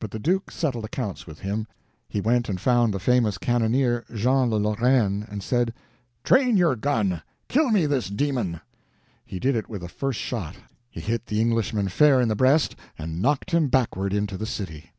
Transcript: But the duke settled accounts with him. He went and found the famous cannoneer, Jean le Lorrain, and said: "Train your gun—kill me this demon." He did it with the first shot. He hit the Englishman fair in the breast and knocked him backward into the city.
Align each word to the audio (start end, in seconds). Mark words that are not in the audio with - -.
But 0.00 0.10
the 0.10 0.18
duke 0.18 0.50
settled 0.50 0.84
accounts 0.84 1.24
with 1.24 1.38
him. 1.38 1.68
He 2.08 2.20
went 2.20 2.48
and 2.48 2.60
found 2.60 2.92
the 2.92 2.98
famous 2.98 3.38
cannoneer, 3.38 4.04
Jean 4.12 4.50
le 4.50 4.56
Lorrain, 4.58 5.24
and 5.30 5.40
said: 5.40 5.72
"Train 6.24 6.56
your 6.56 6.74
gun—kill 6.74 7.70
me 7.70 7.86
this 7.86 8.10
demon." 8.10 8.60
He 9.24 9.38
did 9.38 9.54
it 9.54 9.68
with 9.68 9.82
the 9.82 9.88
first 9.88 10.18
shot. 10.18 10.56
He 10.90 10.98
hit 11.00 11.26
the 11.26 11.40
Englishman 11.40 11.86
fair 11.90 12.20
in 12.20 12.26
the 12.26 12.34
breast 12.34 12.74
and 12.98 13.22
knocked 13.22 13.52
him 13.52 13.68
backward 13.68 14.12
into 14.12 14.36
the 14.36 14.46
city. 14.46 14.90